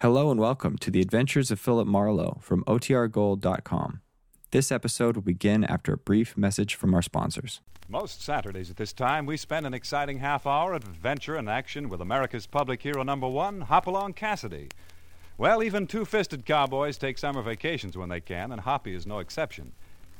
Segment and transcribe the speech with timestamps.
[0.00, 4.00] Hello and welcome to the Adventures of Philip Marlowe from OTRGold.com.
[4.52, 7.62] This episode will begin after a brief message from our sponsors.
[7.88, 11.88] Most Saturdays at this time, we spend an exciting half hour of adventure and action
[11.88, 14.68] with America's public hero number one, Hopalong Cassidy.
[15.36, 19.18] Well, even two fisted cowboys take summer vacations when they can, and Hoppy is no
[19.18, 19.72] exception.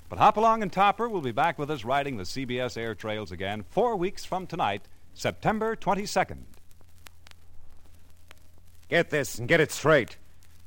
[0.08, 3.64] But Hopalong and Topper will be back with us riding the CBS air trails again
[3.70, 4.82] four weeks from tonight,
[5.14, 6.38] September 22nd.
[8.89, 10.16] Get this and get it straight.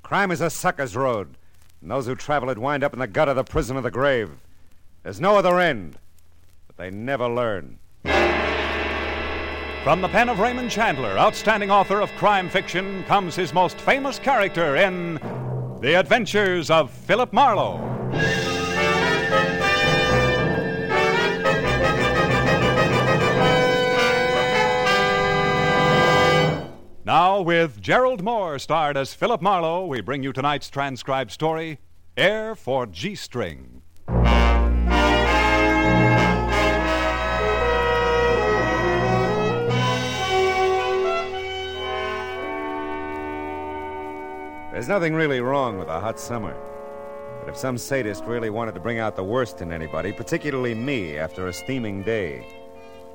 [0.03, 1.37] Crime is a sucker's road,
[1.81, 3.89] and those who travel it wind up in the gut of the prison of the
[3.89, 4.29] grave.
[5.01, 5.97] There's no other end,
[6.67, 7.79] but they never learn.
[9.83, 14.19] From the pen of Raymond Chandler, outstanding author of crime fiction, comes his most famous
[14.19, 15.15] character in
[15.81, 17.79] The Adventures of Philip Marlowe.
[27.41, 31.79] With Gerald Mohr starred as Philip Marlowe, we bring you tonight's transcribed story
[32.15, 33.81] Heir for G String.
[44.71, 46.55] There's nothing really wrong with a hot summer.
[47.39, 51.17] But if some sadist really wanted to bring out the worst in anybody, particularly me,
[51.17, 52.45] after a steaming day,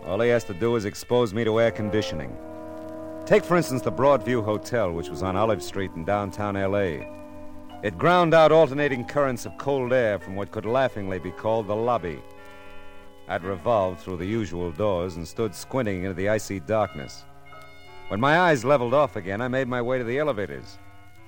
[0.04, 2.36] all he has to do is expose me to air conditioning.
[3.26, 7.10] Take, for instance, the Broadview Hotel, which was on Olive Street in downtown L.A.
[7.82, 11.74] It ground out alternating currents of cold air from what could laughingly be called the
[11.74, 12.22] lobby.
[13.26, 17.24] I'd revolved through the usual doors and stood squinting into the icy darkness.
[18.06, 20.78] When my eyes leveled off again, I made my way to the elevators,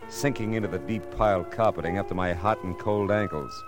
[0.09, 3.65] sinking into the deep piled carpeting up to my hot and cold ankles.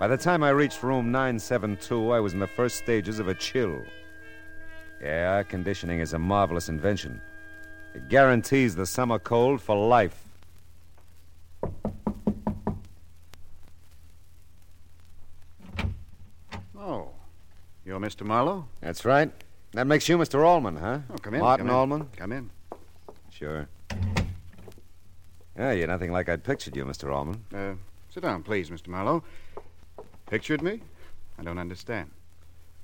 [0.00, 3.34] By the time I reached room 972, I was in the first stages of a
[3.34, 3.84] chill.
[5.00, 7.20] Yeah, air conditioning is a marvelous invention.
[7.98, 10.22] It guarantees the summer cold for life.
[16.78, 17.08] Oh,
[17.84, 18.24] you're Mr.
[18.24, 18.66] Marlowe?
[18.80, 19.32] That's right.
[19.72, 20.46] That makes you Mr.
[20.46, 21.00] Allman, huh?
[21.10, 21.40] Oh, come in.
[21.40, 21.76] Martin come in.
[21.76, 22.08] Allman?
[22.16, 22.50] Come in.
[23.32, 23.68] Sure.
[25.58, 27.12] Yeah, you're nothing like I'd pictured you, Mr.
[27.12, 27.42] Allman.
[27.52, 27.72] Uh,
[28.10, 28.86] sit down, please, Mr.
[28.86, 29.24] Marlowe.
[30.26, 30.82] Pictured me?
[31.36, 32.12] I don't understand.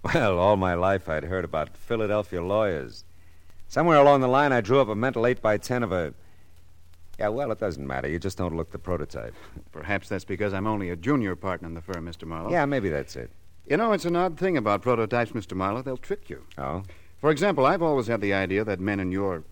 [0.02, 3.04] Well, all my life I'd heard about Philadelphia lawyers.
[3.68, 6.14] Somewhere along the line, I drew up a mental 8 by 10 of a.
[7.18, 8.08] Yeah, well, it doesn't matter.
[8.08, 9.34] You just don't look the prototype.
[9.72, 12.26] Perhaps that's because I'm only a junior partner in the firm, Mr.
[12.26, 12.50] Marlowe.
[12.50, 13.30] Yeah, maybe that's it.
[13.66, 15.56] You know, it's an odd thing about prototypes, Mr.
[15.56, 15.82] Marlowe.
[15.82, 16.44] They'll trick you.
[16.58, 16.82] Oh?
[17.20, 19.44] For example, I've always had the idea that men in your.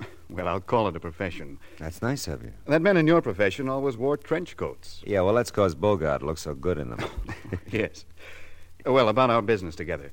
[0.30, 1.58] Well, I'll call it a profession.
[1.78, 2.52] That's nice of you.
[2.66, 5.02] That men in your profession always wore trench coats.
[5.06, 7.02] Yeah, well, that's because Bogart looks so good in them.
[7.70, 8.04] yes.
[8.84, 10.12] Well, about our business together.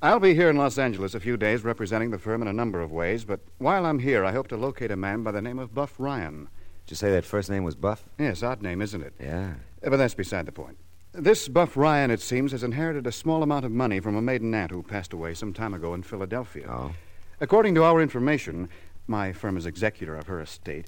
[0.00, 2.80] I'll be here in Los Angeles a few days representing the firm in a number
[2.80, 5.58] of ways, but while I'm here, I hope to locate a man by the name
[5.58, 6.48] of Buff Ryan.
[6.86, 8.04] Did you say that first name was Buff?
[8.16, 9.14] Yes, odd name, isn't it?
[9.20, 9.54] Yeah.
[9.84, 10.76] Uh, But that's beside the point.
[11.12, 14.54] This Buff Ryan, it seems, has inherited a small amount of money from a maiden
[14.54, 16.66] aunt who passed away some time ago in Philadelphia.
[16.70, 16.92] Oh?
[17.40, 18.68] According to our information,
[19.08, 20.86] my firm is executor of her estate.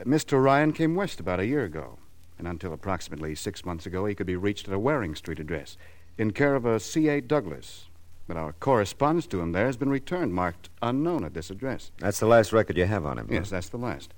[0.00, 0.40] uh, Mr.
[0.42, 1.98] Ryan came west about a year ago,
[2.38, 5.76] and until approximately six months ago, he could be reached at a Waring Street address
[6.16, 7.20] in care of a C.A.
[7.20, 7.86] Douglas.
[8.26, 11.90] But our correspondence to him there has been returned, marked unknown at this address.
[11.98, 13.28] That's the last record you have on him.
[13.28, 13.34] huh?
[13.34, 14.14] Yes, that's the last.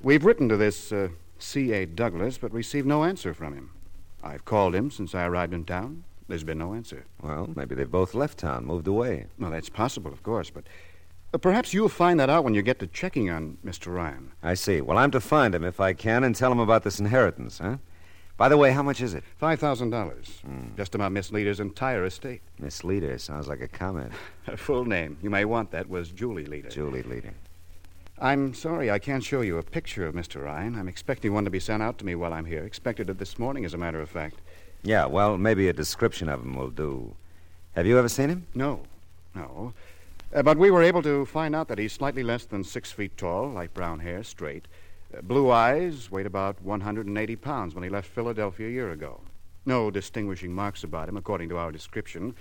[0.00, 1.08] We've written to this uh,
[1.38, 1.86] C.A.
[1.86, 3.70] Douglas, but received no answer from him.
[4.22, 6.04] I've called him since I arrived in town.
[6.28, 7.04] There's been no answer.
[7.22, 9.26] Well, maybe they've both left town, moved away.
[9.38, 10.64] Well, that's possible, of course, but
[11.32, 13.94] uh, perhaps you'll find that out when you get to checking on Mr.
[13.94, 14.32] Ryan.
[14.42, 14.80] I see.
[14.80, 17.78] Well, I'm to find him if I can and tell him about this inheritance, huh?
[18.38, 19.24] By the way, how much is it?
[19.36, 20.40] Five thousand dollars,
[20.76, 22.40] just about Miss Leader's entire estate.
[22.60, 24.12] Miss Leader sounds like a comment.
[24.44, 26.68] Her full name, you may want that, was Julie Leader.
[26.68, 27.34] Julie Leader.
[28.20, 30.44] I'm sorry I can't show you a picture of Mr.
[30.44, 30.76] Ryan.
[30.76, 32.64] I'm expecting one to be sent out to me while I'm here.
[32.64, 34.36] Expected it this morning, as a matter of fact.
[34.84, 37.16] Yeah, well, maybe a description of him will do.
[37.74, 38.46] Have you ever seen him?
[38.54, 38.82] No,
[39.34, 39.72] no.
[40.32, 43.16] Uh, but we were able to find out that he's slightly less than six feet
[43.16, 44.68] tall, light brown hair, straight,
[45.22, 49.20] blue eyes, weighed about 180 pounds when he left Philadelphia a year ago.
[49.66, 52.34] No distinguishing marks about him, according to our description.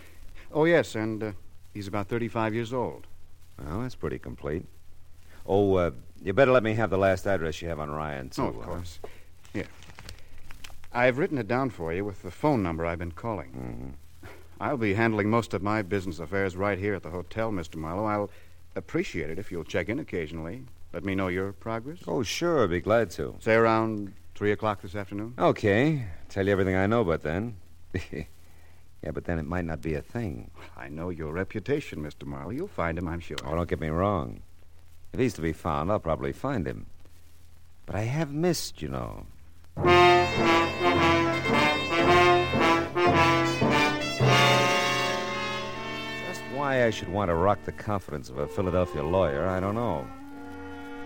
[0.51, 1.31] Oh, yes, and uh,
[1.73, 3.07] he's about 35 years old.
[3.61, 4.65] Well, that's pretty complete.
[5.45, 5.91] Oh, uh,
[6.21, 8.43] you better let me have the last address you have on Ryan, too.
[8.43, 8.61] oh, of huh?
[8.61, 8.99] course.
[9.53, 9.67] Here.
[10.93, 13.95] I've written it down for you with the phone number I've been calling.
[14.25, 14.29] Mhm.
[14.59, 17.75] I'll be handling most of my business affairs right here at the hotel, Mr.
[17.75, 18.05] Marlowe.
[18.05, 18.31] I'll
[18.75, 20.63] appreciate it if you'll check in occasionally.
[20.97, 21.99] Let me know your progress.
[22.07, 23.35] Oh, sure, I'd be glad to.
[23.39, 25.35] Say around 3 o'clock this afternoon?
[25.37, 27.57] Okay, tell you everything I know about then.
[27.93, 30.49] yeah, but then it might not be a thing.
[30.75, 32.25] I know your reputation, Mr.
[32.25, 32.49] Marlowe.
[32.49, 33.37] You'll find him, I'm sure.
[33.45, 34.41] Oh, don't get me wrong.
[35.13, 36.87] If he's to be found, I'll probably find him.
[37.85, 39.27] But I have missed, you know.
[46.25, 49.75] Just why I should want to rock the confidence of a Philadelphia lawyer, I don't
[49.75, 50.07] know.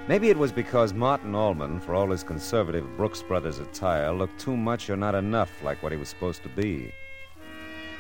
[0.08, 4.58] Maybe it was because Martin Allman, for all his conservative Brooks Brothers attire, looked too
[4.58, 6.92] much or not enough like what he was supposed to be.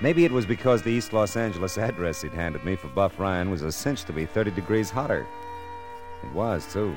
[0.01, 3.51] Maybe it was because the East Los Angeles address he'd handed me for Buff Ryan
[3.51, 5.27] was a cinch to be 30 degrees hotter.
[6.23, 6.95] It was, too.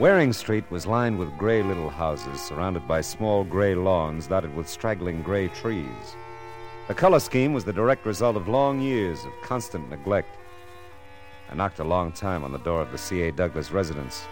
[0.00, 4.68] Waring Street was lined with gray little houses surrounded by small gray lawns dotted with
[4.68, 6.16] straggling gray trees.
[6.88, 10.38] The color scheme was the direct result of long years of constant neglect.
[11.50, 13.32] I knocked a long time on the door of the C.A.
[13.32, 14.24] Douglas residence.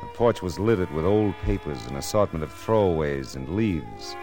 [0.00, 4.14] The porch was littered with old papers, an assortment of throwaways and leaves.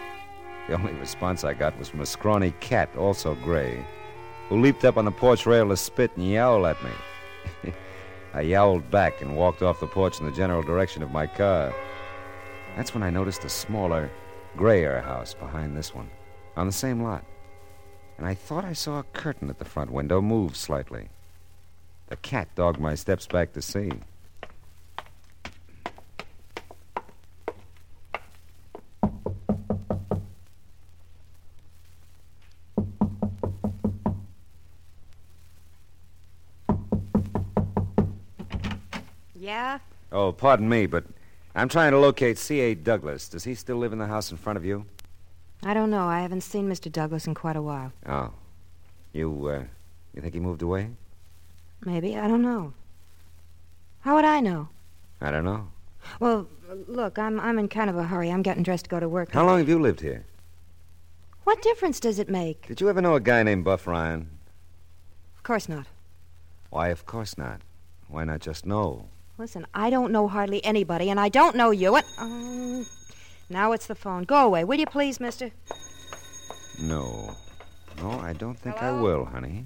[0.68, 3.86] The only response I got was from a scrawny cat, also gray,
[4.48, 7.74] who leaped up on the porch rail to spit and yowl at me.
[8.34, 11.74] I yowled back and walked off the porch in the general direction of my car.
[12.78, 14.10] That's when I noticed a smaller,
[14.56, 16.10] grayer house behind this one,
[16.56, 17.26] on the same lot.
[18.18, 21.10] And I thought I saw a curtain at the front window move slightly.
[22.08, 23.92] The cat dogged my steps back to see.
[39.36, 39.80] Yeah?
[40.12, 41.04] Oh, pardon me, but
[41.56, 42.76] I'm trying to locate C.A.
[42.76, 43.28] Douglas.
[43.30, 44.86] Does he still live in the house in front of you?
[45.64, 46.06] I don't know.
[46.06, 46.92] I haven't seen Mr.
[46.92, 47.92] Douglas in quite a while.
[48.06, 48.32] Oh.
[49.12, 49.64] You, uh,
[50.14, 50.90] you think he moved away?
[51.86, 52.18] Maybe.
[52.18, 52.74] I don't know.
[54.02, 54.70] How would I know?
[55.22, 55.70] I don't know.
[56.20, 56.48] Well,
[56.88, 58.32] look, I'm I'm in kind of a hurry.
[58.32, 59.32] I'm getting dressed to go to work.
[59.32, 60.26] How long have you lived here?
[61.44, 62.68] What difference does it make?
[62.68, 64.30] Did you ever know a guy named Buff Ryan?
[65.36, 65.88] Of course not.
[66.70, 67.62] Why, of course not.
[68.10, 69.08] Why not just know?
[69.38, 71.96] Listen, I don't know hardly anybody, and I don't know you.
[71.96, 72.86] And um,
[73.50, 74.24] now it's the phone.
[74.24, 75.52] Go away, will you, please, Mister?
[76.80, 77.36] No.
[78.02, 79.66] No, I don't think I will, honey.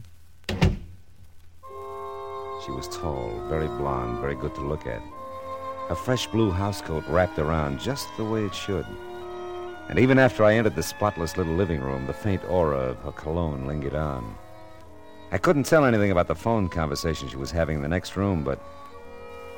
[2.66, 5.02] She was tall, very blonde, very good to look at.
[5.90, 8.86] A fresh blue housecoat wrapped around just the way it should.
[9.90, 13.12] And even after I entered the spotless little living room, the faint aura of her
[13.12, 14.36] cologne lingered on.
[15.32, 18.44] I couldn't tell anything about the phone conversation she was having in the next room,
[18.44, 18.62] but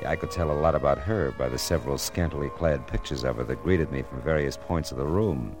[0.06, 3.44] I could tell a lot about her by the several scantily clad pictures of her
[3.44, 5.56] that greeted me from various points of the room.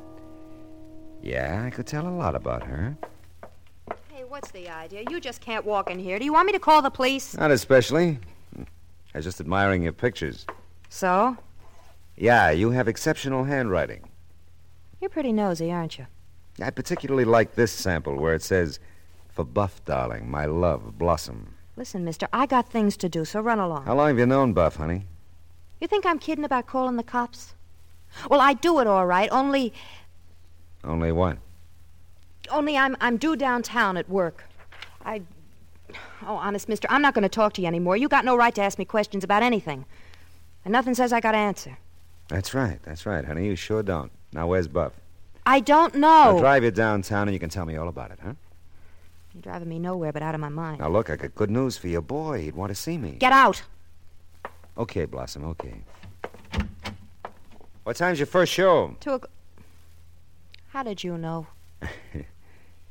[1.22, 2.96] Yeah, I could tell a lot about her.
[4.34, 5.04] What's the idea?
[5.08, 6.18] You just can't walk in here.
[6.18, 7.36] Do you want me to call the police?
[7.36, 8.18] Not especially.
[8.58, 10.44] I was just admiring your pictures.
[10.88, 11.36] So?
[12.16, 14.08] Yeah, you have exceptional handwriting.
[15.00, 16.08] You're pretty nosy, aren't you?
[16.60, 18.80] I particularly like this sample where it says,
[19.28, 21.54] For Buff, darling, my love, Blossom.
[21.76, 23.84] Listen, mister, I got things to do, so run along.
[23.84, 25.04] How long have you known Buff, honey?
[25.80, 27.54] You think I'm kidding about calling the cops?
[28.28, 29.72] Well, I do it all right, only
[30.82, 31.38] Only what?
[32.50, 34.44] Only I'm I'm due downtown at work.
[35.04, 35.22] I
[36.26, 37.96] Oh, honest, mister, I'm not going to talk to you anymore.
[37.96, 39.84] You got no right to ask me questions about anything.
[40.64, 41.76] And nothing says I got to answer.
[42.28, 43.46] That's right, that's right, honey.
[43.46, 44.10] You sure don't.
[44.32, 44.92] Now, where's Buff?
[45.44, 46.08] I don't know.
[46.08, 48.32] I'll drive you downtown and you can tell me all about it, huh?
[49.34, 50.80] You're driving me nowhere but out of my mind.
[50.80, 52.40] Now, look, I got good news for your boy.
[52.40, 53.16] He'd want to see me.
[53.18, 53.62] Get out.
[54.78, 55.74] Okay, Blossom, okay.
[57.82, 58.96] What time's your first show?
[59.00, 59.30] Two o'clock.
[60.68, 61.46] How did you know?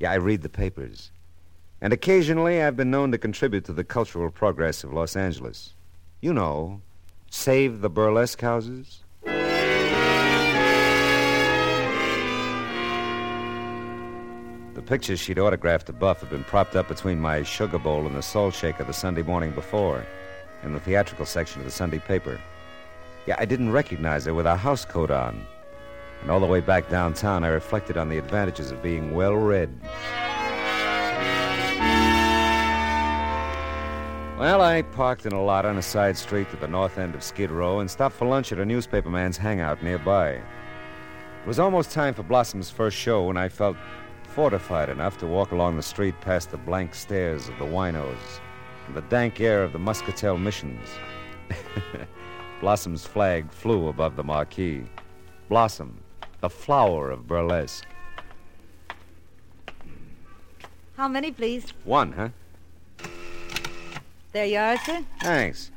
[0.04, 1.12] Yeah, I read the papers.
[1.80, 5.76] And occasionally I've been known to contribute to the cultural progress of Los Angeles.
[6.20, 6.82] You know,
[7.32, 9.00] save the burlesque houses.
[9.24, 9.32] The
[14.86, 18.22] pictures she'd autographed to Buff had been propped up between my sugar bowl and the
[18.22, 20.06] salt shaker the Sunday morning before,
[20.64, 22.42] in the theatrical section of the Sunday paper.
[23.26, 25.46] Yeah, I didn't recognize her with a house coat on.
[26.24, 29.70] And all the way back downtown, I reflected on the advantages of being well read.
[34.40, 37.24] Well, I parked in a lot on a side street to the north end of
[37.24, 40.30] Skid Row and stopped for lunch at a newspaperman's hangout nearby.
[40.30, 43.76] It was almost time for Blossom's first show when I felt
[44.24, 48.40] fortified enough to walk along the street past the blank stares of the winos
[48.88, 50.88] and the dank air of the Muscatel missions.
[52.62, 54.86] Blossom's flag flew above the marquee.
[55.50, 56.03] Blossom,
[56.44, 57.86] the flower of burlesque.
[60.98, 61.72] How many, please?
[61.86, 62.30] One, huh?
[64.34, 65.06] There you are, sir.
[65.22, 65.72] Thanks.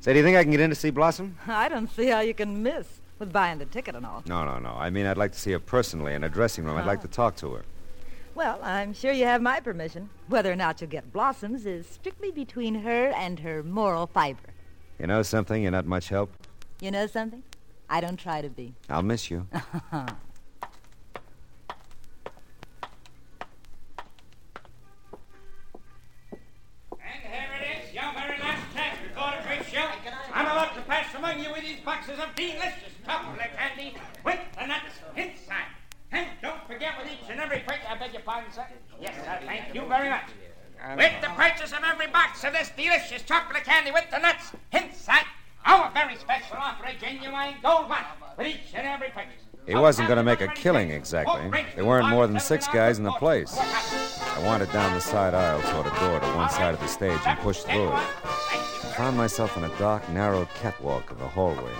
[0.00, 1.38] Say, do you think I can get in to see Blossom?
[1.48, 2.86] I don't see how you can miss
[3.18, 4.22] with buying the ticket and all.
[4.26, 4.74] No, no, no.
[4.74, 6.76] I mean, I'd like to see her personally in a dressing room.
[6.76, 7.02] I'd like ah.
[7.02, 7.64] to talk to her.
[8.34, 10.10] Well, I'm sure you have my permission.
[10.28, 14.52] Whether or not you'll get blossoms is strictly between her and her moral fiber.
[15.00, 15.62] You know something?
[15.62, 16.30] You're not much help.
[16.82, 17.42] You know something?
[17.88, 18.74] I don't try to be.
[18.88, 19.46] I'll miss you.
[26.92, 29.86] And here it is, your very last chance to call a great show.
[30.32, 34.66] I'm about to pass among you with these boxes of delicious chocolate candy with the
[34.66, 35.70] nuts inside.
[36.12, 38.66] And don't forget with each and every purchase, I beg your pardon, sir.
[39.00, 40.30] Yes, sir, thank you very much.
[40.96, 45.24] With the purchase of every box of this delicious chocolate candy with the nuts inside,
[45.64, 46.84] our very special offer,
[47.44, 48.04] a gold watch
[48.36, 49.32] with each and every purchase.
[49.66, 51.50] He wasn't going to make a killing exactly.
[51.74, 53.56] There weren't more than six guys in the place.
[53.56, 57.20] I wandered down the side aisle toward a door to one side of the stage
[57.26, 57.92] and pushed through it.
[58.24, 61.72] I found myself on a dark, narrow catwalk of the hallway.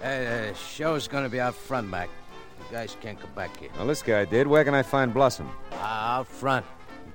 [0.00, 2.08] Hey, the show's gonna be out front, Mac.
[2.58, 3.68] You guys can't come back here.
[3.76, 4.46] Well, this guy did.
[4.46, 5.50] Where can I find Blossom?
[5.72, 6.64] Uh, out front.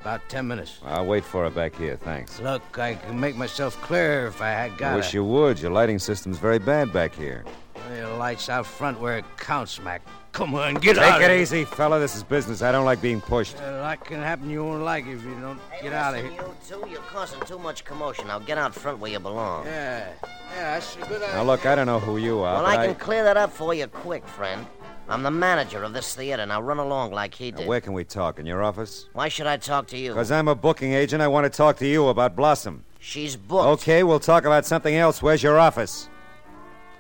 [0.06, 0.78] About ten minutes.
[0.86, 2.40] I'll wait for her back here, thanks.
[2.40, 5.60] Look, I can make myself clear if I had got I wish you would.
[5.60, 7.44] Your lighting system's very bad back here.
[7.90, 10.04] The lights out front where it counts, Mac.
[10.32, 12.00] Come on, get Take out Take it of easy, fella.
[12.00, 12.62] This is business.
[12.62, 13.58] I don't like being pushed.
[13.58, 13.68] here.
[13.68, 16.34] A lot can happen you won't like if you don't get out of here.
[16.34, 18.28] You two, you're causing too much commotion.
[18.28, 19.66] Now get out front where you belong.
[19.66, 21.34] Yeah, yeah, that's a good idea.
[21.34, 23.52] Now, look, I don't know who you are, well, but I can clear that up
[23.52, 24.68] for you quick, friend.
[25.08, 26.46] I'm the manager of this theater.
[26.46, 27.68] Now run along like he Now, did.
[27.68, 28.40] where can we talk?
[28.40, 29.08] In your office?
[29.14, 30.10] Why should I talk to you?
[30.12, 31.22] Because I'm a booking agent.
[31.22, 32.84] I want to talk to you about Blossom.
[33.00, 33.82] She's booked.
[33.84, 35.22] Okay, we'll talk about something else.
[35.22, 36.10] Where's your office?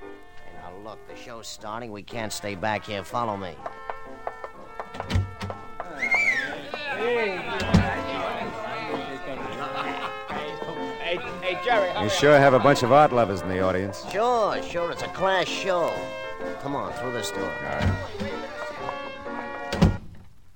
[0.02, 1.92] Hey, now look, the show's starting.
[1.92, 3.04] We can't stay back here.
[3.04, 3.56] Follow me.
[9.88, 14.04] Hey, hey, Jerry, You sure have a bunch of art lovers in the audience.
[14.12, 14.92] Sure, sure.
[14.92, 15.94] It's a class show.
[16.62, 17.52] Come on, through this door.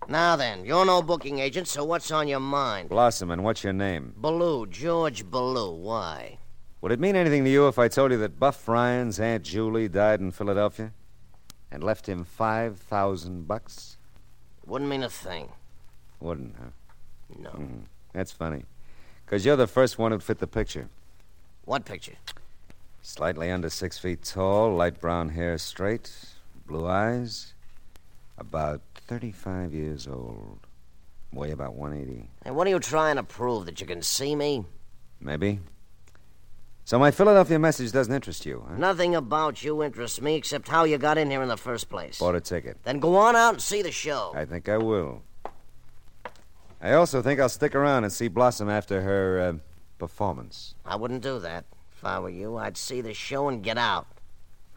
[0.08, 2.90] Now then, you're no booking agent, so what's on your mind?
[2.90, 4.14] Blossom, and what's your name?
[4.18, 5.76] Ballou, George Ballou.
[5.76, 6.40] Why?
[6.82, 9.88] Would it mean anything to you if I told you that Buff Ryan's Aunt Julie
[9.88, 10.94] died in Philadelphia
[11.70, 13.98] and left him 5,000 bucks?
[14.66, 15.50] Wouldn't mean a thing.
[16.20, 16.72] Wouldn't, huh?
[17.38, 17.50] No.
[17.52, 17.84] Mhm.
[18.14, 18.66] That's funny.
[19.26, 20.90] Because you're the first one who'd fit the picture.
[21.66, 22.16] What picture?
[23.02, 26.12] Slightly under six feet tall, light brown hair straight,
[26.68, 27.54] blue eyes,
[28.38, 30.60] about 35 years old,
[31.34, 32.30] weigh about 180.
[32.44, 33.66] Hey, what are you trying to prove?
[33.66, 34.66] That you can see me?
[35.20, 35.60] Maybe.
[36.86, 38.76] So my Philadelphia message doesn't interest you, huh?
[38.76, 42.18] Nothing about you interests me except how you got in here in the first place.
[42.20, 42.78] Bought a ticket.
[42.84, 44.34] Then go on out and see the show.
[44.36, 45.22] I think I will.
[46.82, 49.54] I also think I'll stick around and see Blossom after her uh,
[50.00, 50.74] performance.
[50.86, 51.66] I wouldn't do that.
[52.00, 54.08] If I were you, I'd see the show and get out.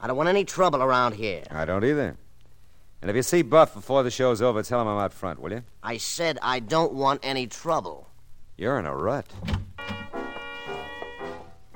[0.00, 1.44] I don't want any trouble around here.
[1.52, 2.16] I don't either.
[3.00, 5.52] And if you see Buff before the show's over, tell him I'm out front, will
[5.52, 5.62] you?
[5.84, 8.08] I said I don't want any trouble.
[8.56, 9.28] You're in a rut.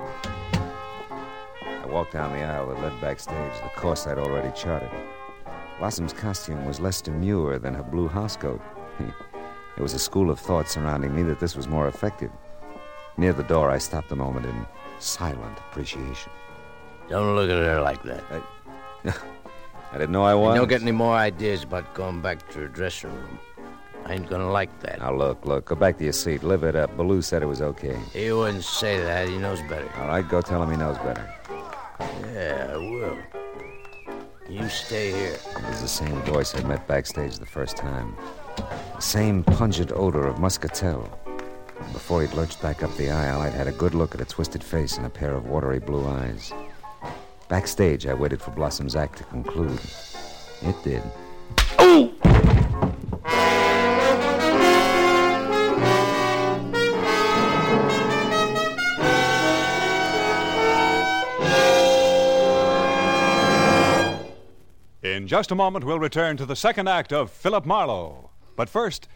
[0.00, 4.91] I walked down the aisle that led backstage, the course I'd already charted.
[5.79, 8.61] Blossom's costume was less demure than her blue housecoat.
[9.76, 12.31] There was a school of thought surrounding me that this was more effective.
[13.19, 14.67] Near the door, I stopped a moment in
[14.99, 16.31] silent appreciation.
[17.09, 18.23] Don't look at her like that.
[19.05, 19.13] I
[19.99, 20.55] didn't know I was.
[20.55, 23.39] You don't get any more ideas about going back to her dressing room.
[24.05, 25.01] I ain't gonna like that.
[25.01, 26.43] Now, look, look, go back to your seat.
[26.43, 26.97] Live it up.
[26.97, 27.99] Ballou said it was okay.
[28.13, 29.29] He wouldn't say that.
[29.29, 29.91] He knows better.
[29.99, 31.29] All right, go tell him he knows better.
[32.33, 33.17] Yeah, I will.
[34.49, 35.39] You stay here.
[35.57, 38.15] It was the same voice I met backstage the first time.
[38.57, 41.09] The same pungent odor of muscatel.
[41.78, 44.25] And before he'd lurched back up the aisle, I'd had a good look at a
[44.25, 46.52] twisted face and a pair of watery blue eyes.
[47.49, 49.80] Backstage, I waited for Blossom's act to conclude.
[50.62, 51.02] It did.
[65.02, 68.30] In just a moment, we'll return to the second act of Philip Marlowe.
[68.54, 69.09] But first,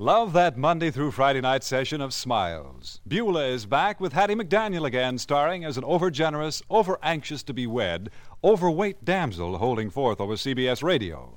[0.00, 3.00] love that Monday through Friday night session of Smiles.
[3.08, 7.66] Beulah is back with Hattie McDaniel again, starring as an overgenerous, over anxious to be
[7.66, 8.08] wed,
[8.44, 11.36] overweight damsel holding forth over CBS radio.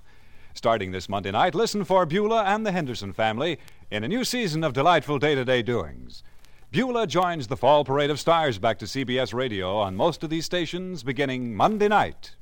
[0.53, 3.57] Starting this Monday night, listen for Beulah and the Henderson family
[3.89, 6.21] in a new season of delightful day to day doings.
[6.69, 10.45] Beulah joins the fall parade of stars back to CBS radio on most of these
[10.45, 12.35] stations beginning Monday night.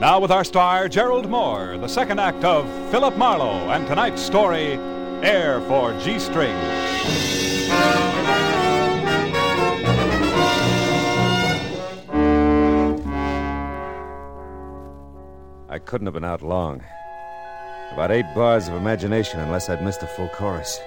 [0.00, 4.74] Now, with our star, Gerald Mohr, the second act of Philip Marlowe, and tonight's story,
[5.24, 6.54] Heir for G String.
[15.68, 16.84] I couldn't have been out long.
[17.90, 20.78] About eight bars of imagination, unless I'd missed a full chorus.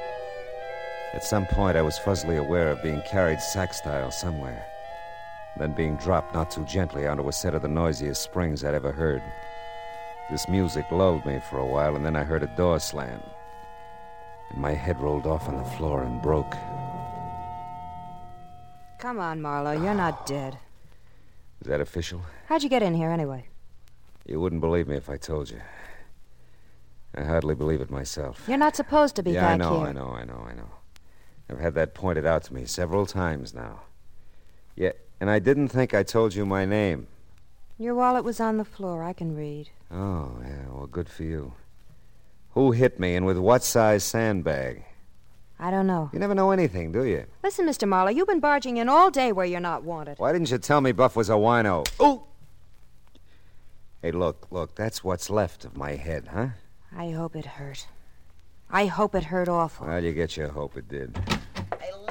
[1.14, 4.66] At some point, I was fuzzily aware of being carried sack style somewhere,
[5.58, 8.92] then being dropped not too gently onto a set of the noisiest springs I'd ever
[8.92, 9.22] heard.
[10.30, 13.20] This music lulled me for a while, and then I heard a door slam.
[14.52, 16.56] And my head rolled off on the floor and broke.
[18.98, 19.72] Come on, Marlowe.
[19.72, 20.26] You're not ah.
[20.26, 20.58] dead.
[21.62, 22.22] Is that official?
[22.46, 23.46] How'd you get in here anyway?
[24.26, 25.60] You wouldn't believe me if I told you.
[27.14, 28.46] I hardly believe it myself.
[28.48, 29.88] You're not supposed to be yeah, back I know, here.
[29.88, 30.70] I know, I know, I know.
[31.50, 33.82] I've had that pointed out to me several times now.
[34.76, 37.06] Yeah, and I didn't think I told you my name.
[37.78, 39.04] Your wallet was on the floor.
[39.04, 39.70] I can read.
[39.94, 41.54] Oh, yeah, well, good for you.
[42.56, 44.84] Who hit me and with what size sandbag?
[45.60, 46.10] I don't know.
[46.12, 47.26] You never know anything, do you?
[47.44, 47.88] Listen, Mr.
[47.88, 50.18] Marlowe, you've been barging in all day where you're not wanted.
[50.18, 51.88] Why didn't you tell me Buff was a wino?
[52.00, 52.24] Oh!
[54.02, 56.48] Hey, look, look, that's what's left of my head, huh?
[56.98, 57.86] I hope it hurt.
[58.72, 59.86] I hope it hurt awful.
[59.86, 61.16] Well, you get your hope it did.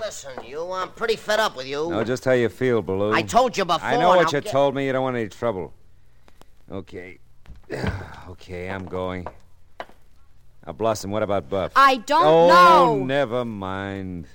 [0.00, 0.72] Hey, listen, you.
[0.72, 1.90] I'm pretty fed up with you.
[1.90, 3.12] Know just how you feel, Ballou.
[3.12, 3.86] I told you before.
[3.86, 4.86] I know what now you get- told me.
[4.86, 5.74] You don't want any trouble.
[6.70, 7.18] Okay.
[8.28, 9.26] okay, I'm going.
[10.66, 11.72] Now, Blossom, what about Buff?
[11.76, 13.04] I don't oh, know.
[13.04, 14.26] never mind.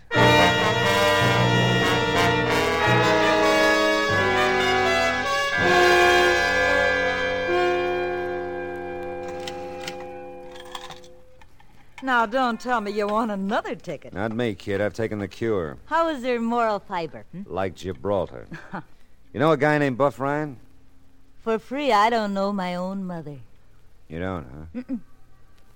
[12.05, 14.13] Now, don't tell me you want another ticket.
[14.13, 14.79] Not me, kid.
[14.79, 15.77] I've taken the cure.
[15.85, 17.25] How is your moral fiber?
[17.31, 17.41] hmm?
[17.47, 18.45] Like Gibraltar.
[19.33, 20.57] you know a guy named Buff Ryan?
[21.41, 23.37] For free, I don't know my own mother.
[24.07, 24.45] You don't,
[24.75, 24.95] huh?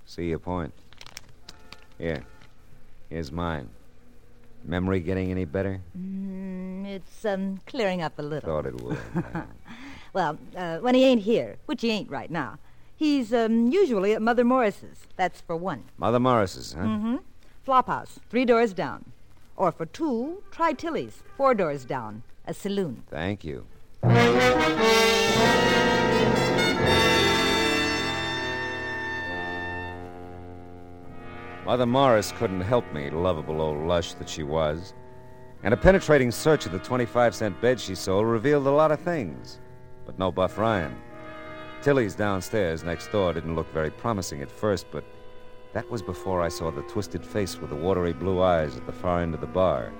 [0.06, 0.72] See your point.
[1.98, 2.22] Here.
[3.08, 3.68] Here's mine.
[4.64, 5.80] Memory getting any better?
[5.98, 8.48] Mm, it's um, clearing up a little.
[8.48, 8.98] Thought it would.
[10.12, 12.58] Well, uh, when he ain't here, which he ain't right now,
[13.00, 15.06] he's um, usually at Mother Morris's.
[15.16, 15.84] That's for one.
[15.96, 16.84] Mother Morris's, huh?
[16.84, 17.16] Mm-hmm.
[17.66, 19.12] Flophouse, three doors down.
[19.56, 23.02] Or for two, try Tilly's, four doors down, a saloon.
[23.10, 23.66] Thank you.
[31.64, 34.92] Mother Morris couldn't help me, lovable old lush that she was.
[35.62, 39.00] And a penetrating search of the 25 cent bed she sold revealed a lot of
[39.00, 39.58] things,
[40.04, 40.96] but no Buff Ryan.
[41.82, 45.04] Tilly's downstairs next door didn't look very promising at first, but
[45.72, 48.92] that was before I saw the twisted face with the watery blue eyes at the
[48.92, 49.92] far end of the bar.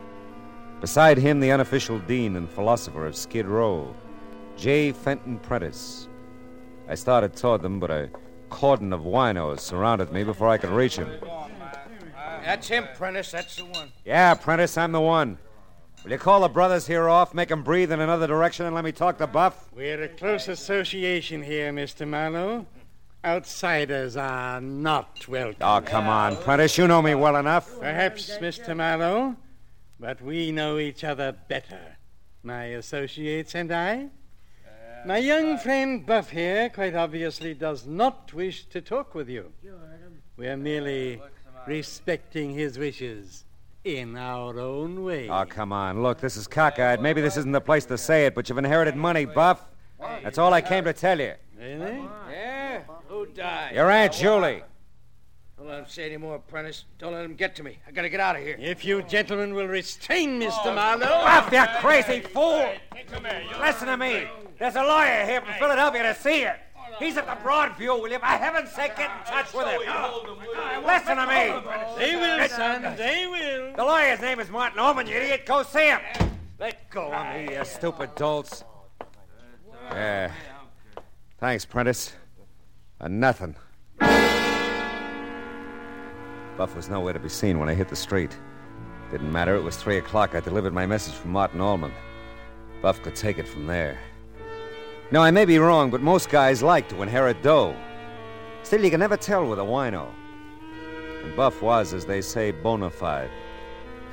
[0.80, 3.94] Beside him, the unofficial dean and philosopher of Skid Row,
[4.56, 4.92] J.
[4.92, 6.08] Fenton Prentice.
[6.88, 8.10] I started toward them, but a
[8.50, 11.10] cordon of winos surrounded me before I could reach him.
[12.44, 13.30] That's him, Prentice.
[13.30, 13.92] That's the one.
[14.04, 15.38] Yeah, Prentice, I'm the one.
[16.02, 18.84] Will you call the brothers here off, make 'em breathe in another direction, and let
[18.84, 19.70] me talk to Buff?
[19.70, 22.08] We're a close association here, Mr.
[22.08, 22.66] Marlowe.
[23.22, 25.60] Outsiders are not welcome.
[25.60, 26.78] Oh, come on, Prentice.
[26.78, 27.78] You know me well enough.
[27.78, 28.74] Perhaps, Mr.
[28.74, 29.36] Marlowe,
[29.98, 31.98] but we know each other better.
[32.42, 34.08] My associates and I.
[35.04, 39.52] My young friend Buff here quite obviously does not wish to talk with you.
[40.38, 41.20] We're merely
[41.66, 43.44] respecting his wishes
[43.84, 45.28] in our own way.
[45.28, 46.02] Oh, come on.
[46.02, 47.00] Look, this is cockeyed.
[47.00, 49.64] Maybe this isn't the place to say it, but you've inherited money, Buff.
[50.22, 51.34] That's all I came to tell you.
[51.58, 52.02] Really?
[52.30, 52.82] Yeah?
[53.08, 53.74] Who died?
[53.74, 54.62] Your Aunt Julie.
[55.56, 56.84] Don't let him say any more, Prentice.
[56.98, 57.78] Don't let him get to me.
[57.86, 58.56] I gotta get out of here.
[58.58, 60.74] If you gentlemen will restrain Mr.
[60.74, 61.06] Marlowe.
[61.06, 62.66] Buff, you crazy fool!
[63.60, 64.26] Listen to me.
[64.58, 66.50] There's a lawyer here from Philadelphia to see you.
[67.00, 67.98] He's at the Broadview.
[68.00, 69.80] Will you, for heaven's sake, get in touch with him?
[70.84, 71.50] Listen to me.
[71.98, 72.94] They will, son.
[72.96, 73.74] They will.
[73.74, 75.46] The lawyer's name is Martin Allman, you idiot.
[75.46, 76.00] Go see him.
[76.58, 78.64] Let go of me, you stupid dolts.
[79.90, 80.30] Yeah.
[81.38, 82.12] Thanks, Prentice.
[83.00, 83.56] A nothing.
[86.58, 88.36] Buff was nowhere to be seen when I hit the street.
[89.10, 89.54] Didn't matter.
[89.56, 90.34] It was three o'clock.
[90.34, 91.92] I delivered my message from Martin Allman.
[92.82, 93.98] Buff could take it from there.
[95.12, 97.74] Now, I may be wrong, but most guys like to inherit dough.
[98.62, 100.08] Still, you can never tell with a wino.
[101.24, 103.30] And Buff was, as they say, bona fide.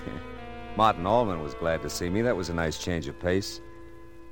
[0.75, 2.23] Martin Allman was glad to see me.
[2.23, 3.61] That was a nice change of pace.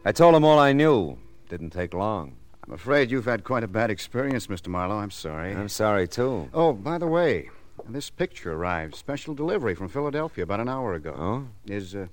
[0.05, 1.17] I told him all I knew.
[1.49, 2.35] Didn't take long.
[2.65, 4.69] I'm afraid you've had quite a bad experience, Mr.
[4.69, 4.97] Marlowe.
[4.97, 5.53] I'm sorry.
[5.53, 6.49] I'm sorry, too.
[6.51, 7.51] Oh, by the way,
[7.87, 8.95] this picture arrived.
[8.95, 11.13] Special delivery from Philadelphia about an hour ago.
[11.15, 11.47] Oh?
[11.71, 12.07] Is uh,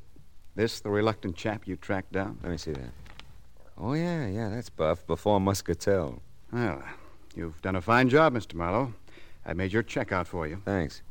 [0.55, 2.39] this the reluctant chap you tracked down?
[2.43, 2.91] Let me see that.
[3.79, 6.23] Oh, yeah, yeah, that's Buff, before Muscatel.
[6.53, 6.83] Well,
[7.35, 8.55] you've done a fine job, Mr.
[8.55, 8.95] Marlowe.
[9.45, 10.63] I made your check out for you.
[10.65, 11.03] Thanks.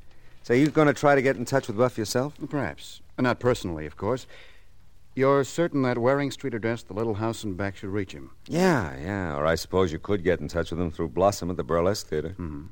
[0.43, 2.33] So you're going to try to get in touch with Buff yourself?
[2.49, 3.01] Perhaps.
[3.19, 4.25] Not personally, of course.
[5.13, 8.31] You're certain that Waring Street address, the little house in back, should reach him?
[8.47, 9.35] Yeah, yeah.
[9.35, 12.07] Or I suppose you could get in touch with him through Blossom at the Burlesque
[12.07, 12.29] Theater.
[12.29, 12.67] Mm-hmm.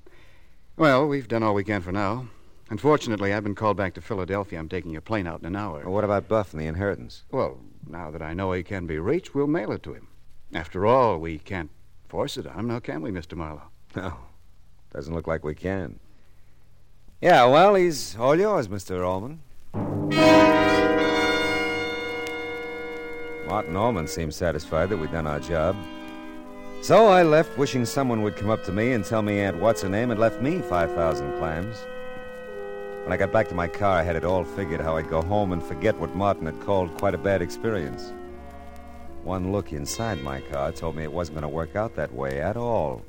[0.78, 2.28] Well, we've done all we can for now.
[2.70, 4.58] Unfortunately, I've been called back to Philadelphia.
[4.58, 5.82] I'm taking a plane out in an hour.
[5.84, 7.24] Well, what about Buff and the inheritance?
[7.32, 10.08] Well, now that I know he can be reached, we'll mail it to him.
[10.54, 11.72] After all, we can't
[12.08, 13.36] force it on him, now can we, Mr.
[13.36, 13.70] Marlowe?
[13.96, 14.14] No.
[14.94, 16.00] Doesn't look like we can.
[17.22, 19.06] Yeah, well, he's all yours, Mr.
[19.06, 19.42] Allman.
[23.48, 25.76] Martin Allman seemed satisfied that we'd done our job.
[26.82, 29.82] So I left wishing someone would come up to me and tell me Aunt What's
[29.82, 31.86] Her Name had left me 5,000 clams.
[33.10, 35.24] When I got back to my car, I had it all figured how I'd go
[35.24, 38.14] home and forget what Martin had called quite a bad experience.
[39.24, 42.40] One look inside my car told me it wasn't going to work out that way
[42.40, 43.02] at all.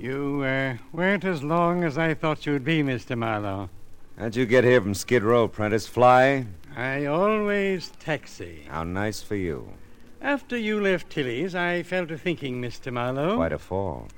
[0.00, 3.16] You uh, weren't as long as I thought you'd be, Mr.
[3.16, 3.70] Marlowe.
[4.18, 5.86] How'd you get here from Skid Row, Prentice?
[5.86, 6.46] Fly?
[6.76, 8.64] I always taxi.
[8.68, 9.74] How nice for you.
[10.20, 12.92] After you left Tilly's, I fell to thinking, Mr.
[12.92, 13.36] Marlowe.
[13.36, 14.08] Quite a fall.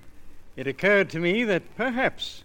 [0.57, 2.45] It occurred to me that perhaps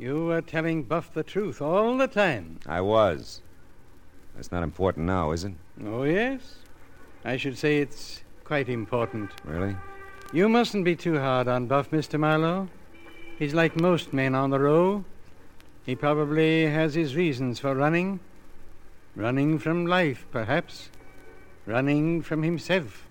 [0.00, 2.58] you were telling Buff the truth all the time.
[2.66, 3.42] I was.
[4.34, 5.52] That's not important now, is it?
[5.84, 6.56] Oh, yes.
[7.22, 9.30] I should say it's quite important.
[9.44, 9.76] Really?
[10.32, 12.18] You mustn't be too hard on Buff, Mr.
[12.18, 12.68] Marlowe.
[13.38, 15.04] He's like most men on the row.
[15.84, 18.20] He probably has his reasons for running.
[19.14, 20.88] Running from life, perhaps.
[21.66, 23.06] Running from himself.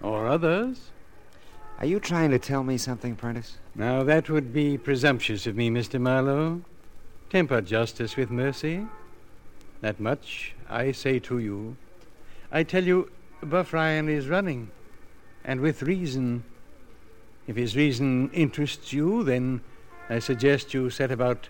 [0.00, 0.92] Or others.
[1.80, 3.56] Are you trying to tell me something, Prentice?
[3.74, 5.98] Now, that would be presumptuous of me, Mr.
[5.98, 6.60] Marlowe.
[7.30, 8.86] Temper justice with mercy.
[9.80, 11.78] That much I say to you.
[12.52, 13.10] I tell you,
[13.42, 14.70] Buff Ryan is running,
[15.42, 16.44] and with reason.
[17.46, 19.62] If his reason interests you, then
[20.10, 21.48] I suggest you set about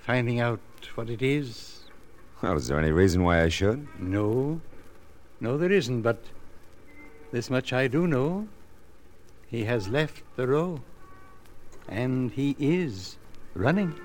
[0.00, 0.58] finding out
[0.96, 1.84] what it is.
[2.42, 3.86] Well, is there any reason why I should?
[4.00, 4.60] No.
[5.38, 6.24] No, there isn't, but
[7.30, 8.48] this much I do know.
[9.50, 10.80] He has left the row,
[11.88, 13.16] and he is
[13.54, 13.98] running.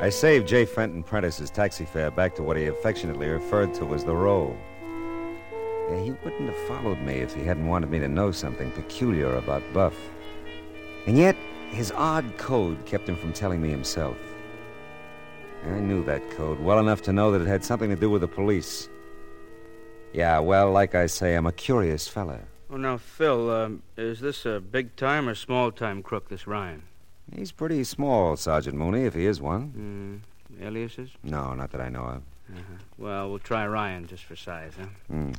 [0.00, 0.64] I saved J.
[0.64, 4.56] Fenton Prentice's taxi fare back to what he affectionately referred to as the row.
[5.90, 9.36] Yeah, he wouldn't have followed me if he hadn't wanted me to know something peculiar
[9.36, 9.94] about Buff.
[11.06, 11.36] And yet,
[11.68, 14.16] his odd code kept him from telling me himself.
[15.66, 18.22] I knew that code well enough to know that it had something to do with
[18.22, 18.88] the police.
[20.12, 22.40] Yeah, well, like I say, I'm a curious fella.
[22.70, 26.82] Oh, now, Phil, um, is this a big time or small time crook, this Ryan?
[27.34, 30.22] He's pretty small, Sergeant Mooney, if he is one.
[30.58, 31.10] Mm, aliases?
[31.22, 32.22] No, not that I know of.
[32.50, 32.62] Uh-huh.
[32.96, 34.86] Well, we'll try Ryan just for size, huh?
[35.08, 35.32] Hmm.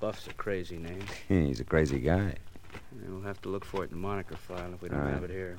[0.00, 1.04] Buff's a crazy name.
[1.28, 2.34] He's a crazy guy.
[3.06, 5.14] We'll have to look for it in the moniker file if we don't right.
[5.14, 5.58] have it here.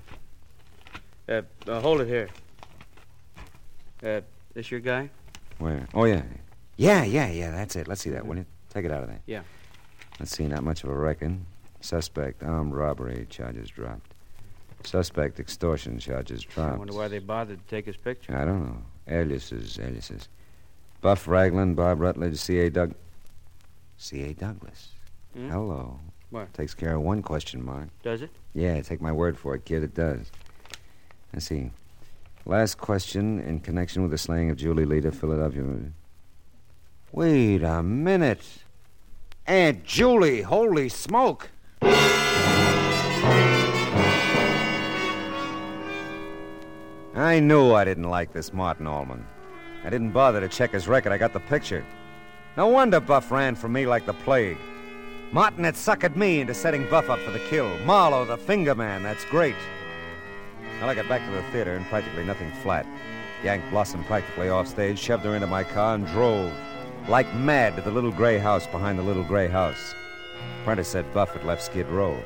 [1.30, 2.30] Uh, uh, hold it here.
[4.04, 4.22] Uh,
[4.54, 5.10] this your guy?
[5.60, 5.88] Where?
[5.94, 6.24] Oh, yeah.
[6.76, 7.88] Yeah, yeah, yeah, that's it.
[7.88, 8.46] Let's see that, will you?
[8.70, 9.20] Take it out of there.
[9.26, 9.42] Yeah.
[10.20, 11.39] Let's see, not much of a record.
[11.82, 14.13] Suspect, armed robbery charges dropped.
[14.84, 16.74] Suspect, extortion charges dropped.
[16.74, 18.36] I wonder why they bothered to take his picture.
[18.36, 18.78] I don't know.
[19.08, 20.28] Aliases, aliases.
[21.02, 22.70] Buff Ragland, Bob Rutledge, C.A.
[22.70, 22.94] Doug...
[23.98, 24.34] C.A.
[24.34, 24.89] Douglas.
[25.34, 25.50] Hmm?
[25.50, 26.00] Hello.
[26.30, 26.54] What?
[26.54, 27.89] Takes care of one question mark.
[28.02, 28.32] Does it?
[28.54, 30.32] Yeah, take my word for it, kid, it does.
[31.32, 31.72] Let's see.
[32.45, 35.63] Last question in connection with the slaying of Julie to Philadelphia.
[37.13, 38.43] Wait a minute.
[39.47, 41.49] Aunt Julie, holy smoke.
[47.15, 49.25] I knew I didn't like this Martin Allman.
[49.86, 51.13] I didn't bother to check his record.
[51.13, 51.86] I got the picture.
[52.58, 54.58] No wonder Buff ran from me like the plague.
[55.32, 57.77] Martin had suckered me into setting Buff up for the kill.
[57.86, 59.56] Marlowe, the finger man, that's great.
[60.79, 62.86] Well, I got back to the theater and practically nothing flat.
[63.43, 66.51] Yanked Blossom practically off stage, shoved her into my car, and drove,
[67.07, 69.93] like mad, to the little gray house behind the little gray house.
[70.63, 72.17] Prentice said Buff had left Skid Row.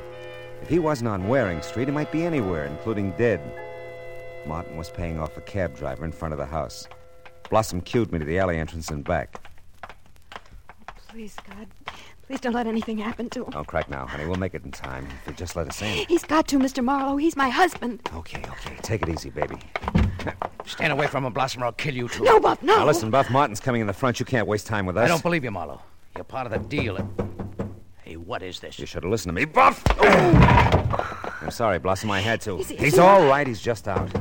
[0.62, 3.40] If he wasn't on Waring Street, he might be anywhere, including dead.
[4.46, 6.88] Martin was paying off a cab driver in front of the house.
[7.50, 9.40] Blossom cued me to the alley entrance and back.
[11.08, 11.66] Please, God.
[12.28, 13.50] Please don't let anything happen to him.
[13.52, 14.26] Don't crack now, honey.
[14.26, 15.08] We'll make it in time.
[15.22, 16.06] If you just let us in.
[16.08, 16.84] He's got to, Mr.
[16.84, 17.16] Marlowe.
[17.16, 18.06] He's my husband.
[18.14, 18.76] Okay, okay.
[18.82, 19.56] Take it easy, baby.
[20.66, 22.24] Stand away from him, Blossom, or I'll kill you too.
[22.24, 22.76] No, Buff, no.
[22.76, 24.20] Now listen, Buff Martin's coming in the front.
[24.20, 25.06] You can't waste time with us.
[25.06, 25.80] I don't believe you, Marlowe.
[26.16, 26.98] You're part of the deal.
[28.02, 28.78] Hey, what is this?
[28.78, 29.82] You should have listened to me, Buff.
[29.98, 32.10] I'm sorry, Blossom.
[32.10, 32.58] I had to.
[32.58, 33.46] Is he- is he's he- all right.
[33.46, 34.12] He's just out.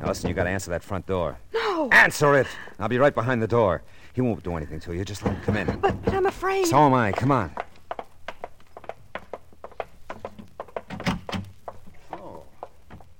[0.00, 1.38] Now listen, you got to answer that front door.
[1.54, 1.88] No.
[1.92, 2.48] Answer it.
[2.80, 3.82] I'll be right behind the door.
[4.16, 5.04] He won't do anything to you.
[5.04, 5.78] Just let him come in.
[5.78, 6.68] But, but I'm afraid.
[6.68, 7.12] So am I.
[7.12, 7.52] Come on.
[12.10, 12.42] Oh,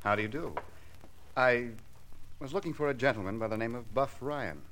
[0.02, 0.54] how do you do?
[1.36, 1.68] I
[2.40, 4.62] was looking for a gentleman by the name of Buff Ryan.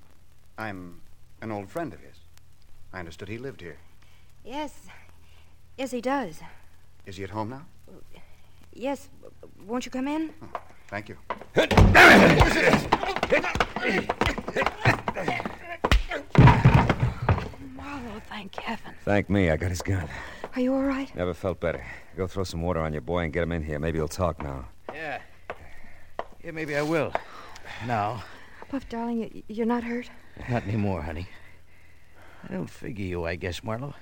[0.57, 1.03] I'm
[1.43, 2.17] an old friend of his.
[2.91, 3.77] I understood he lived here.
[4.47, 4.87] Yes.
[5.77, 6.41] Yes, he does.
[7.05, 7.67] Is he at home now?
[8.73, 9.11] Yes.
[9.67, 10.33] Won't you come in?
[10.43, 10.49] Oh,
[10.89, 11.19] thank you.
[17.85, 18.95] Marlowe, thank heaven.
[19.05, 20.09] Thank me, I got his gun.
[20.55, 21.15] Are you all right?
[21.15, 21.85] Never felt better.
[22.17, 23.79] Go throw some water on your boy and get him in here.
[23.79, 24.67] Maybe he'll talk now.
[24.93, 25.21] Yeah.
[26.43, 27.13] Yeah, maybe I will.
[27.87, 28.23] Now.
[28.71, 30.09] Buff, darling, you, you're not hurt?
[30.49, 31.27] Not anymore, honey.
[32.49, 33.95] I don't figure you, I guess, Marlowe.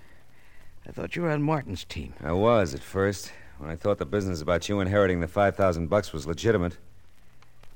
[0.87, 2.15] I thought you were on Martin's team.
[2.23, 6.13] I was at first, when I thought the business about you inheriting the 5,000 bucks
[6.13, 6.77] was legitimate.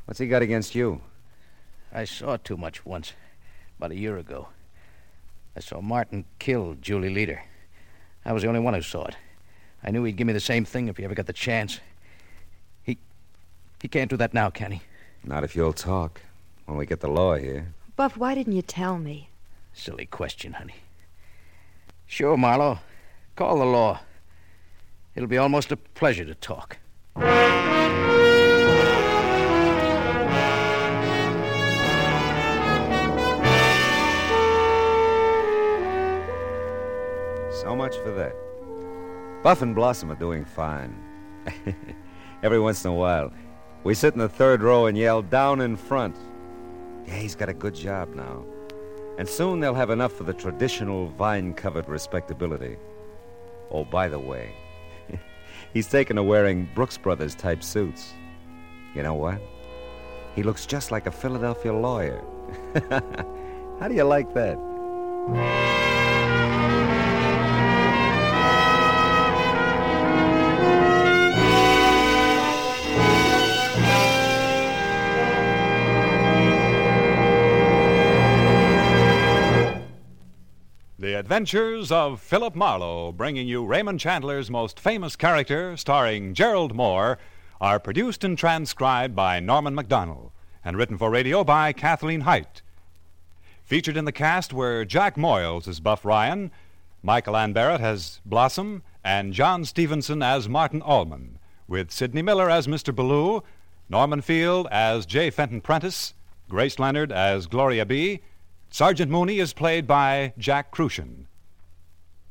[0.04, 1.00] What's he got against you?
[1.92, 3.12] I saw it too much once,
[3.78, 4.48] about a year ago.
[5.56, 7.42] I saw Martin kill Julie Leader.
[8.26, 9.16] I was the only one who saw it.
[9.82, 11.80] I knew he'd give me the same thing if he ever got the chance.
[12.82, 12.98] He.
[13.80, 14.82] he can't do that now, can he?
[15.24, 16.20] Not if you'll talk.
[16.66, 17.72] When we get the law here.
[17.94, 19.30] Buff, why didn't you tell me?
[19.72, 20.74] Silly question, honey.
[22.06, 22.80] Sure, Marlowe.
[23.34, 24.00] Call the law.
[25.14, 26.78] It'll be almost a pleasure to talk.
[37.66, 38.32] So much for that.
[39.42, 40.94] Buff and Blossom are doing fine.
[42.44, 43.32] Every once in a while,
[43.82, 46.14] we sit in the third row and yell, down in front.
[47.08, 48.44] Yeah, he's got a good job now.
[49.18, 52.76] And soon they'll have enough for the traditional vine covered respectability.
[53.72, 54.54] Oh, by the way,
[55.74, 58.12] he's taken to wearing Brooks Brothers type suits.
[58.94, 59.42] You know what?
[60.36, 62.22] He looks just like a Philadelphia lawyer.
[63.80, 65.85] How do you like that?
[81.36, 87.18] Adventures of Philip Marlowe, bringing you Raymond Chandler's most famous character, starring Gerald Mohr,
[87.60, 90.32] are produced and transcribed by Norman Macdonnell
[90.64, 92.62] and written for radio by Kathleen Hite.
[93.64, 96.50] Featured in the cast were Jack Moyles as Buff Ryan,
[97.02, 102.66] Michael Ann Barrett as Blossom, and John Stevenson as Martin Allman, with Sidney Miller as
[102.66, 102.94] Mr.
[102.96, 103.42] Ballou,
[103.90, 105.28] Norman Field as J.
[105.28, 106.14] Fenton Prentice,
[106.48, 108.22] Grace Leonard as Gloria B.,
[108.70, 111.26] Sergeant Mooney is played by Jack Kruschen.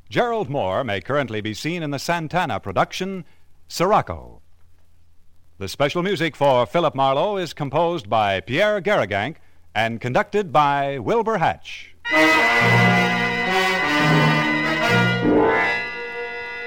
[0.08, 3.24] Gerald Mohr may currently be seen in the Santana production,
[3.68, 4.40] Sirocco.
[5.58, 9.40] The special music for Philip Marlowe is composed by Pierre Garrigank
[9.74, 11.94] and conducted by Wilbur Hatch.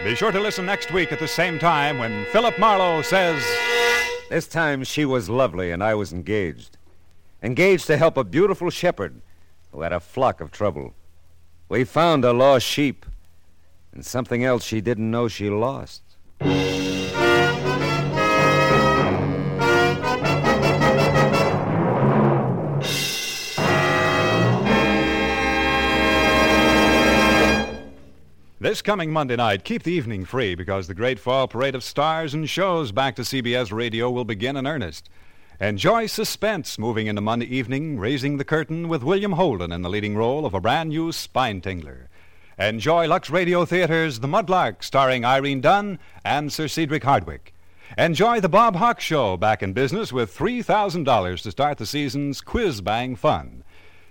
[0.04, 3.44] Be sure to listen next week at the same time when Philip Marlowe says.
[4.30, 6.78] This time she was lovely and I was engaged.
[7.42, 9.22] Engaged to help a beautiful shepherd
[9.72, 10.94] who had a flock of trouble.
[11.68, 13.06] We found a lost sheep
[13.94, 16.04] and something else she didn't know she lost.
[28.62, 32.34] This coming Monday night, keep the evening free because the great fall parade of stars
[32.34, 35.10] and shows back to CBS Radio will begin in earnest.
[35.62, 40.16] Enjoy suspense moving into Monday evening, raising the curtain with William Holden in the leading
[40.16, 42.08] role of a brand new spine tingler.
[42.58, 47.52] Enjoy Lux Radio Theater's The Mudlark, starring Irene Dunne and Sir Cedric Hardwicke.
[47.98, 52.80] Enjoy the Bob Hawk Show back in business with $3,000 to start the season's Quiz
[52.80, 53.66] Bang fun.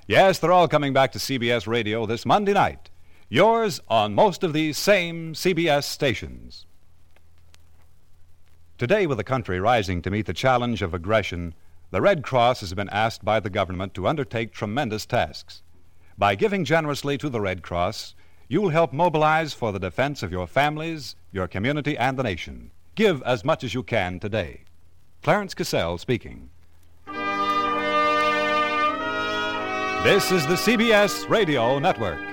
[0.06, 2.90] Yes, they're all coming back to CBS Radio this Monday night.
[3.30, 6.66] Yours on most of these same CBS stations.
[8.78, 11.52] Today, with the country rising to meet the challenge of aggression,
[11.90, 15.62] the Red Cross has been asked by the government to undertake tremendous tasks.
[16.16, 18.14] By giving generously to the Red Cross,
[18.46, 22.70] you'll help mobilize for the defense of your families, your community, and the nation.
[22.94, 24.62] Give as much as you can today.
[25.24, 26.48] Clarence Cassell speaking.
[30.04, 32.27] This is the CBS Radio Network.